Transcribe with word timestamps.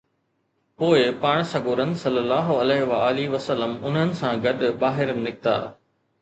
پوءِ 0.83 0.99
پاڻ 1.25 1.37
سڳورن 1.51 1.91
صلي 2.03 2.19
الله 2.25 2.47
عليه 2.61 2.83
وآله 2.93 3.25
وسلم 3.35 3.71
انهن 3.85 4.09
سان 4.23 4.33
گڏ 4.47 4.59
ٻاهر 4.81 5.07
نڪتا 5.23 5.55